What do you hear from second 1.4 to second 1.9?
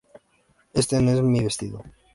vestido.